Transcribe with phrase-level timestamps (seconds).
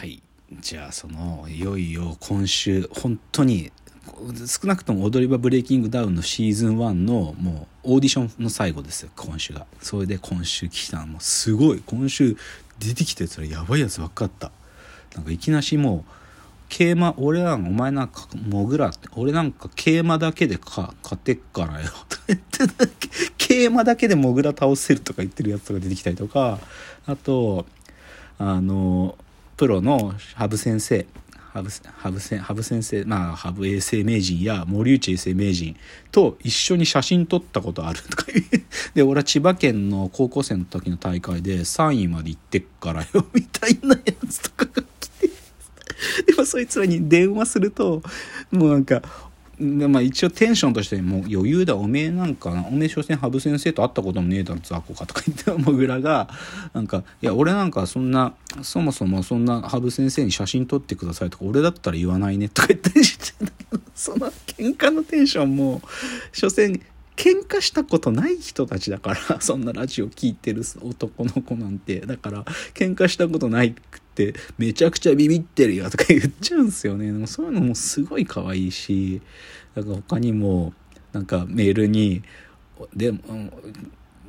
[0.00, 0.22] はい。
[0.60, 3.70] じゃあそのいよいよ今週本当に
[4.46, 9.66] 少なくとも踊り場ブレイキングダウンのシーズン1のもうオーディションの最後ですよ今週が。
[9.82, 11.06] それで今週来たの。
[11.06, 11.82] もうすごい。
[11.84, 12.34] 今週
[12.78, 14.52] 出てきたやつらやばいやつばっかった。
[15.16, 16.12] なんかいきなしもう
[16.70, 21.90] 桂馬俺らお前なんかモグラ俺なんか桂馬だけでか勝てっからよ。
[22.08, 22.64] と言って
[23.36, 26.58] 桂馬だけでモグラ倒せるとか言ってるやつとか出てきたりとか
[27.04, 27.66] あと
[28.38, 29.18] あの
[29.60, 31.06] プロの羽生先生
[31.52, 35.76] 羽生羽生羽生先生まあ羽生衛生名人や森内衛生名人
[36.10, 38.24] と一緒に写真撮ったことあるとか
[38.96, 45.28] で俺は千葉県の高校生の時の大会で3位まで行ってっからよ みたいなやつとかが来て。
[46.26, 48.02] でもそいつらに電話すると
[48.50, 49.02] もうなんか
[49.60, 56.30] でまあ一応テンションとしてもう余裕だおめえなんかなおめえ所詮羽生先生と会ったこともねえだろ雑魚かとか言ってもぐらが
[56.72, 58.32] なんかいや俺なんかそんな
[58.62, 63.34] そもそもそんな羽生先生に写真撮ってくださいとか俺だったら言わないねとか言ったりして
[63.94, 65.82] その喧嘩のテンションも
[66.32, 66.80] 所詮
[67.20, 72.00] 喧嘩したことない人たちだからそんなラジオ聴いてる男の子なんて。
[72.00, 77.06] だから喧嘩したことないくてめちゃくちゃビビってるよとか言っちゃうんですよね。
[77.06, 79.20] でもそういうのもすごい可愛いし
[79.74, 80.72] だから他にも
[81.12, 82.22] なんかメールに
[82.94, 83.12] で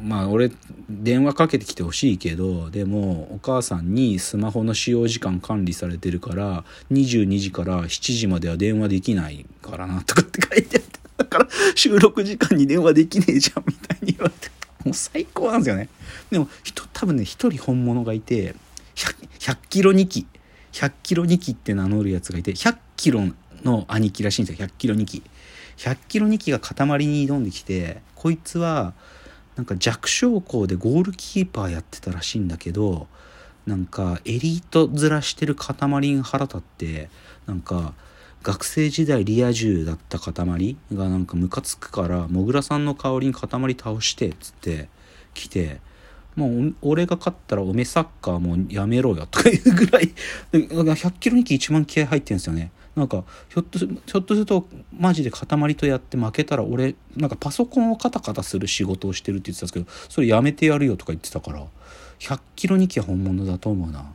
[0.00, 0.50] まあ俺
[0.88, 14.58] 電話かけてきてほしいけどでもお母さんにスマホの使用時間管理されてるから22時から7時までは電話できないからなとかって書いてあって だから収録時間に電話できねえじゃんみたいに言われて。
[14.84, 15.88] もう最高なんですよね。
[16.30, 18.54] でも人多分ね一人本物がいて
[18.94, 20.26] 100, 100キロ2機
[20.72, 23.22] 100キロ2機って名乗るやつがいて100キロ
[23.64, 24.66] の兄貴らしいんですよ。
[24.66, 25.22] 100キロ2機。
[25.78, 28.94] 100キロ2機が塊に挑んできてこいつは
[29.56, 33.06] なんか弱小校でゴールキーパーやってたらしいんだけど
[33.66, 37.10] なんかエリート面してる塊に腹立って
[37.46, 37.94] なんか
[38.42, 40.32] 学生時代リア充だった塊
[40.92, 44.88] がなんかムカつくからもぐらさんの代わりに塊倒してっつって
[45.34, 45.80] 来て
[46.34, 50.12] もう俺が勝ったらおめサッカーもうやめろよとかいうぐらい
[50.52, 52.70] 100キロ2期一番気合入ってるんですよね。
[52.98, 54.66] なんかひょっとひょっとすると
[54.96, 61.64] マジで塊とやって負けたら俺なんかパソコンをカタカタする仕事をしてるって言ってたんですけどそれやめてやるよとか言ってたから
[62.18, 64.12] 100キロ2期は本物だと思うな。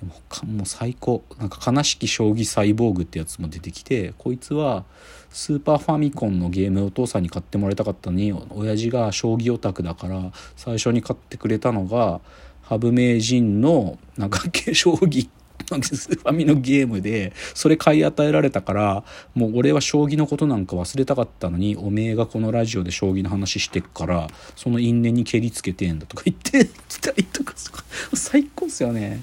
[0.00, 1.24] でももう最高。
[1.38, 4.84] なんか悲しき将棋サイボーグってやつも出てきてこいつは
[5.30, 12.20] スーパーファミコンのゲームお父さんに買ってもらいたかったのに親父が将棋オタクだから最初に買ってくれたのが
[12.62, 14.40] 羽生名人のなんか
[14.74, 15.28] 将棋
[15.82, 27.54] スーファミのゲームでそれ買い与えられたからもう俺は将棋のことなんか忘れたかったのにおめえがこのラジオで将棋の話してっからその因縁に蹴りつけてんだとか言ってきたりとか
[28.14, 29.22] 最高っすよね。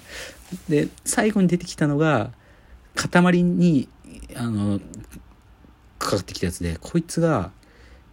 [0.69, 2.31] で最後に出てきたのが
[2.95, 3.87] 塊に
[4.35, 4.79] あの
[5.97, 7.51] かかってきたやつでこいつが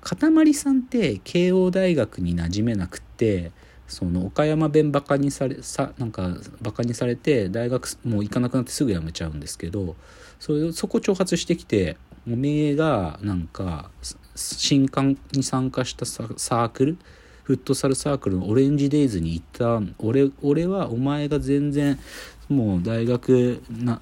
[0.00, 3.52] 塊さんって慶応大学に馴染めなくって
[3.90, 9.96] その岡山弁バカにされさなんかバカにされて大学もう行かなくなってすぐ辞めちゃうんですけど
[10.38, 11.96] それそこ挑発してきて
[12.26, 13.90] おめえがなんか
[14.36, 16.98] 新刊に参加したサークル
[17.42, 21.98] フットサルサークルのオレンジデイズに行った俺俺はお前が全然
[22.48, 24.00] もう大学な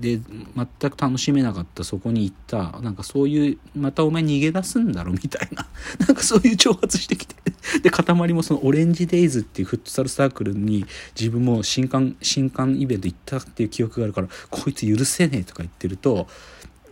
[0.00, 0.20] で
[0.54, 2.80] 全く楽しめなかったそこに行った。
[2.80, 5.66] なんかそういうまたお前逃げ出すんだろみたいな。
[6.06, 7.34] なんかそういう挑発してきて。
[7.82, 10.86] で塊もそのオレンジデイズっていうフットサルサークルに
[11.18, 16.28] 自分も新刊新刊イベント行ったっていう記憶があるからこいつ許せねえとか言ってると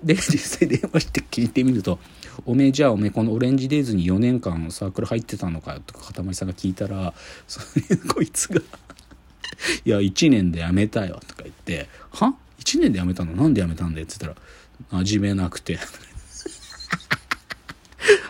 [0.02, 1.98] で実際電話して聞いてみると
[2.44, 7.14] 「おめえじゃあおめえこのオレンジデイズに4年間サークル入ってたのかよ」とか塊さんが聞いたら
[7.46, 8.60] それ こいつが
[9.84, 13.32] いや、1年で辞めたよ、とか言って、は ?1 年で辞めたの？
[13.32, 14.40] なんで辞めたんだよって言った
[14.92, 15.78] ら、馴染めなくて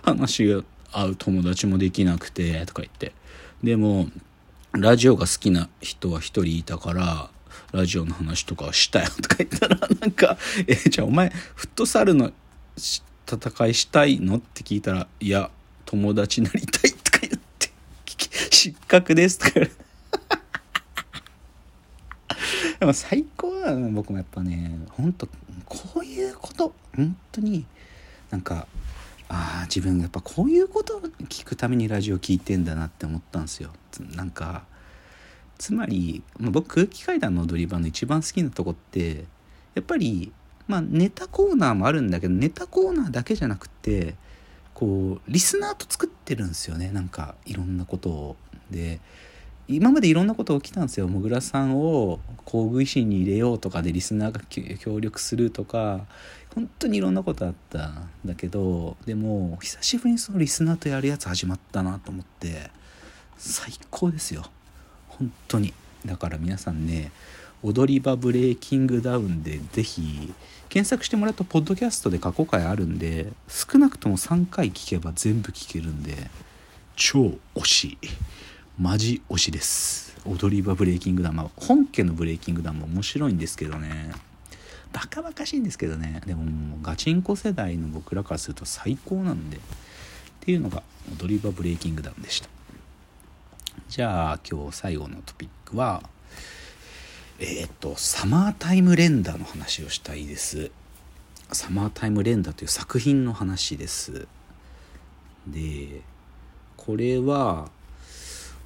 [0.02, 0.62] 話が
[0.94, 3.12] 合う友達もできなくて、とか言って。
[3.62, 4.08] でも、
[4.72, 7.30] ラジオが好きな人は一人いたから、
[7.72, 10.36] ラジオの話とかしたよ、 とか言ったら、なんか、
[10.66, 12.32] えじゃあお前、フットサルの
[12.76, 14.36] 戦いしたいの？
[14.36, 15.50] って聞いたら、いや、
[15.84, 17.70] 友達になりたい、とか言って、
[18.50, 19.84] 失格です、とか言われて。
[22.80, 25.28] でも最高だね僕もやっぱねほんと
[25.64, 27.64] こういうこと本当に
[28.30, 28.66] なんか
[29.28, 33.70] ああ自分やっぱこういうことを聞くためにラジオ聞いてんだなって思ったんですよ
[34.14, 34.64] なんか
[35.58, 39.24] つまり、まあ、僕空気階段の踊り場の一番好きなとこって
[39.74, 40.32] やっぱり
[40.66, 44.14] まあネタコーナーもあるんだけどネタコーナーだけじゃなくて
[44.72, 48.36] こうリスナーと作ってるんですよねなんかいろんなことを。
[48.70, 49.00] で
[49.66, 51.08] 今までいろんなこと起きたんですよ。
[51.08, 54.40] もぐらさんを工具維新に入れようとかでリスナーが
[54.78, 56.06] 協力するとか。
[56.54, 62.70] 本当にいろんなことあったんだけどでも久しぶりにそのリスナーとやるやつ始まったなと思って
[63.36, 64.44] 最高ですよ。
[65.08, 65.74] 本当に。
[66.06, 67.10] だから皆さんね
[67.62, 70.32] 踊り場ブレイキングダウンでぜひ
[70.68, 76.30] 検索してもらうとポッドキャストで過去回あるんで少なくとも3回聞けば全部聞けるんで
[76.94, 77.98] 超推しい。
[78.76, 80.16] マジ推しです。
[80.26, 84.10] 踊り場ブレイキングダウン、本家のブレイキングダウンも面白いんですけどね。
[84.92, 86.20] バカバカしいんですけどね。
[86.26, 89.58] でももうガチンコ世代の僕らからすると最高なんで。
[89.58, 89.60] っ
[90.40, 90.82] ていうのが
[91.20, 92.48] 踊り場ブレイキングダウンでした。
[93.88, 96.02] じゃあ今日最後のトピックは
[97.38, 100.72] えっ、とサマータイム連打の話をしたいです。
[101.52, 104.26] サマータイム連打という作品の話です。
[105.46, 106.00] で
[106.76, 107.70] これは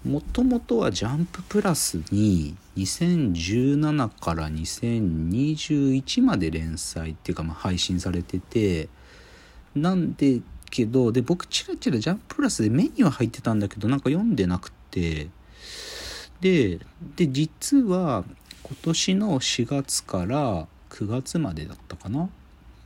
[0.09, 8.89] もともとはジャンププラスに2017から2021まで連載っていうかまあ配信されてて
[9.75, 10.41] なんで
[10.71, 15.29] けどで僕チラチラジャンププラスで目には入ってたんだけどなんか読んでなくて
[16.41, 16.79] で
[17.17, 18.25] で実は
[18.63, 22.31] 今年の4月から9月までだったかな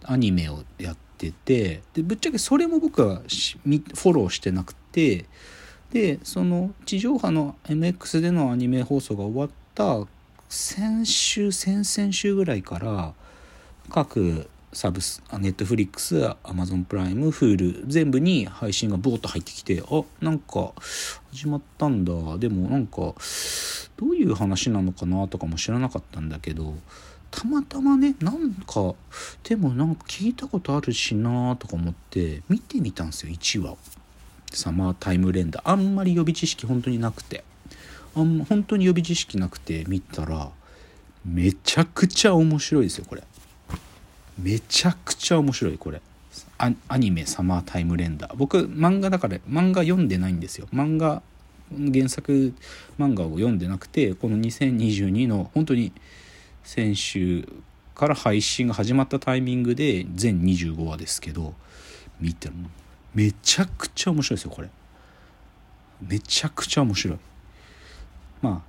[0.02, 5.26] アニメをやっててでぶっちゃけそれも僕はフォローしてなくて
[5.92, 10.06] でその地上波の MX でのアニメ放送が終わった
[10.48, 13.12] 先週先々週ぐらいから
[13.90, 20.72] 各サブス Netflix Amazon Prime Hulu 全部に配信がボーッと入ってきてあなんか
[21.30, 22.38] 始まったんだ。
[22.38, 23.14] でもなんか
[23.98, 26.74] どういう話なのかなとかも知らなかったんだけど
[27.30, 28.94] たまたまねなんか
[29.44, 33.76] でもなんか聞いたことあるしなとか思って見てみたんですよ1話
[34.56, 37.44] サマータイム連打あんまり予備知識本当になくて。
[38.14, 40.50] あん本当に予備知識なくて見たら
[41.24, 43.22] めちゃくちゃ面白いですよこれ。
[44.38, 46.00] めちゃくちゃ面白いこれ。
[46.88, 50.68] アニメ「サマータイムレンダー」僕漫画だから漫画読んでないんですよ。
[50.72, 51.22] 漫画
[51.70, 52.54] 原作
[52.98, 55.92] 漫画を読んでなくてこの2022の本当に
[56.64, 57.48] 先週
[57.94, 61.54] から配信が始まったタイミングで全25話ですけど
[62.20, 62.68] 見ても
[63.14, 64.68] めちゃくちゃ面白いですよこれ。
[66.06, 67.18] めちゃくちゃ面白い。
[68.40, 68.62] ま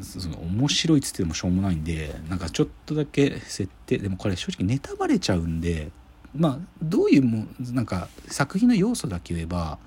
[0.00, 5.90] あその面白いっつってもしょうもないんでなんかちょっとだけ設定でもこれ正直ネタバレちゃうんで
[6.34, 9.78] まあどういうもなんか作品の要素だけ言えば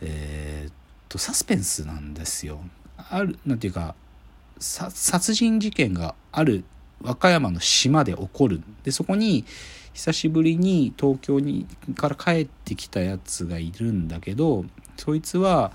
[0.00, 0.74] えー、っ
[1.08, 2.60] とサスペンスなんですよ。
[2.96, 3.94] あるなんていうか
[4.58, 6.64] 殺人事件がある
[7.02, 8.62] 和歌山の島で起こる。
[8.84, 9.44] でそこに
[9.94, 11.66] 久しぶりに東京に
[11.96, 14.64] から帰ってきたやつがいるんだけど
[14.96, 15.72] そいつは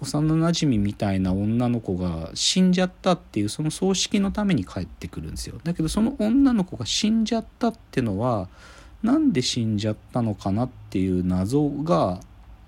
[0.00, 5.60] 幼なじみみたいな女の子が死んじゃったっていうその葬式のために帰ってくるんですよ。
[5.64, 8.48] だけどその女の子が死んじゃったってのは
[9.02, 12.20] なんで死んじゃったのかなっていう謎が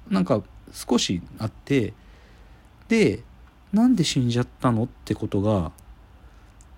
[0.08, 0.43] なんか
[0.73, 1.94] 少しあって
[2.88, 3.23] で
[3.73, 5.70] なんで死んじゃったのってことが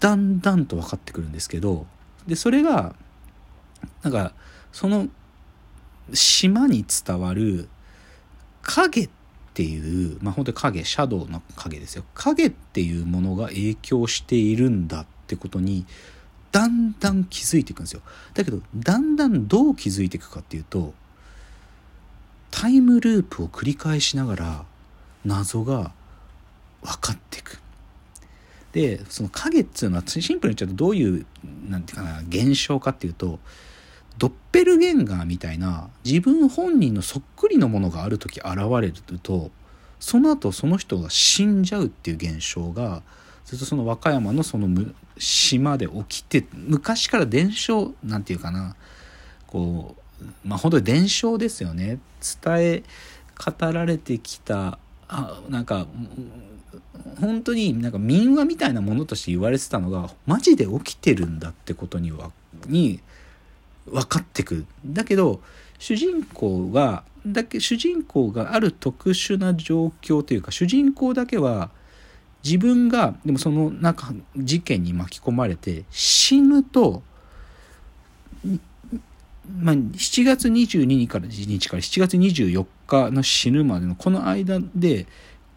[0.01, 1.87] だんだんと分かってくるんですけど
[2.27, 2.95] でそれが
[4.03, 4.33] なんか
[4.73, 5.09] その
[6.13, 7.69] 島に伝わる
[8.63, 9.11] 影っ
[9.55, 12.05] ていう、まあ本当に影、シャドウの影ですよ。
[12.15, 15.85] 影っていうものが影響しているんだってことに、
[16.53, 18.03] だんだん気づいていくんですよ。
[18.35, 20.95] だけど、だんだんどう気づいていくかっていうと、
[22.51, 24.65] タイムループを繰り返しながら、
[25.25, 25.93] 謎が
[26.83, 27.59] 分かっていく。
[28.73, 31.27] で、その影っていうのはシンプルに言っちゃうとどういう、
[31.69, 33.39] なんていうかな、現象かっていうと、
[34.19, 38.93] ドッペルゲンガーみたいな自分本人のそっくりのものがある時現れる
[39.23, 39.51] と
[39.99, 43.03] その後その人が死んじゃうっていう現象が
[43.45, 44.69] ずっとその和歌山のその
[45.19, 48.77] 島で起きて昔から伝承なんていうかな
[49.47, 51.99] こうまあ本当に伝承ですよね。
[52.43, 52.83] 伝え
[53.37, 54.79] 語られてきた
[55.09, 55.87] あなんか
[57.21, 62.31] 本当になんか民話みたいなものとして言われてたのがマジで起きてるんだってことには
[62.67, 63.01] に
[63.87, 64.67] 分かってく。
[64.85, 65.41] だけど
[65.79, 71.71] 主人公がだけ主人公がある特殊な状況というか主人公だけは
[72.45, 77.03] 自分がでもその中事件に巻き込まれて死ぬと、
[79.61, 85.07] まあ、7月22日から日から7月24日の死ぬまでのこの間で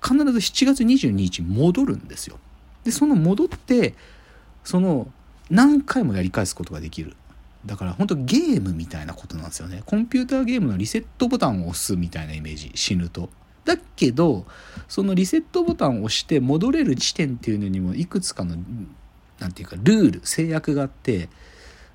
[0.03, 2.37] 必ず7月22日戻るんですよ。
[2.83, 3.95] でその戻って
[4.63, 5.07] その
[5.49, 7.15] 何回もやり返すことができる。
[7.65, 9.81] だから本当ゲームみたいなことなんですよね。
[9.85, 12.71] コンピューターゲームのリセットボタンを押すみたいなイメージ。
[12.75, 13.29] 死ぬと。
[13.65, 14.45] だけど
[14.87, 18.55] そのリセットボタンを押して戻れる地点っていうのにもいくつかの
[19.39, 21.29] なんていうかルール制約があって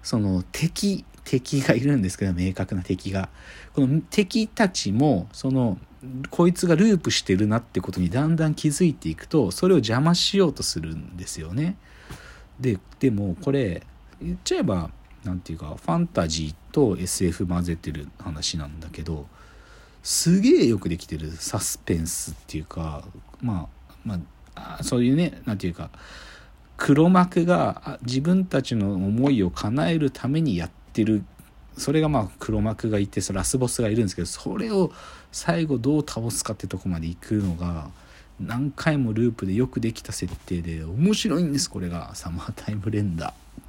[0.03, 3.29] その敵敵がいるんですけど明確な敵が。
[3.73, 5.79] この敵たちもその
[6.31, 11.77] こいつがループしてるなってことにだんだん気づいていくとそれを邪魔しようとするんですよね。
[12.59, 13.87] ででもこれ
[14.21, 14.91] 言っちゃえば
[15.25, 19.27] 何て言うかファンタジーと SF 混ぜてる話なんだけど
[20.03, 23.05] すげえよくできてるサスペンスっていうか
[23.41, 24.21] まあま
[24.55, 25.91] あそういうね何て言うか
[26.77, 31.25] 黒幕が自分たちの思いを叶えるためにやってる。
[31.77, 34.93] それがまあ黒幕がいてラスボスがいるんですけどそれを
[35.31, 37.91] 最後どう倒すかってとこまで行くのが
[38.41, 42.15] 何回もループでよくできた設定で面白いんですこれが。
[42.15, 43.60] サマータイムレンダー。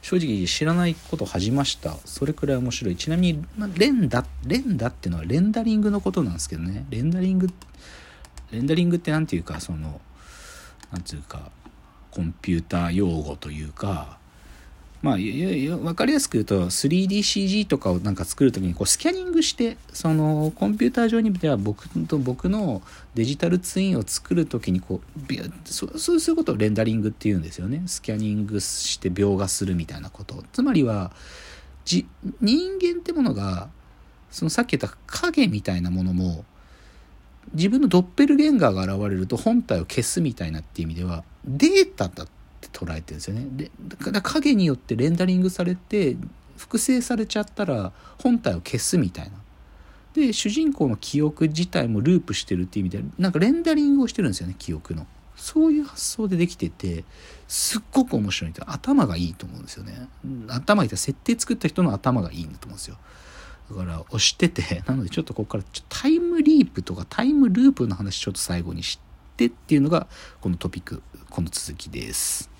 [0.00, 1.96] 正直知らないこと恥じました。
[2.04, 2.96] それくらい面白い。
[2.96, 6.86] ちなみに、まレンダレンダっていうのはレンダリングのことなんですけどね。
[6.90, 7.48] レンダリング
[8.52, 10.00] レンダリングって何て言うかその
[10.92, 11.50] 何て言うか
[12.10, 14.18] コンピューター用語というか
[15.02, 22.82] まあ、分かりやすく言うと 3DCG とかをなんか作る時にこうスキャニングしてそのコンピューター上にでは僕と僕の
[23.14, 27.82] デジタルツインを作る時にこうそうそういうことをレンダリングっていうんですよね。
[27.86, 30.44] スキャニングして描画するみたいなこと。
[30.52, 31.10] つまりは
[31.84, 32.06] じ
[32.40, 33.70] 人間ってものが
[34.30, 36.44] そのさっき言った影みたいなものも
[37.54, 42.28] 自分のドッペルゲンガーが現れると本体を消すみたいなっていう意味ではデータだっ
[42.70, 43.46] て捉えてるんですよね。
[43.52, 46.16] でだから影によってレンダリングされて
[46.56, 47.92] 複製されちゃったら
[48.22, 49.32] 本体を消すみたいな。
[50.14, 55.06] で主人公の記憶自体もループしてるっていう意味でなんかレンダリングをしてるんですよね記憶の。
[55.36, 57.04] そういう発想でできてて
[57.48, 60.08] すっごく面白い頭がいいと思うんですよね。
[60.48, 62.98] 頭いいって設定作った人の頭がいいんだと思うんですよ。
[63.70, 69.00] だから押しててなのでちょっとここからタイムリープとかタイムループの話ちょっと最後にし
[69.36, 70.06] てっていうのが
[70.40, 72.52] このトピックこの続きです。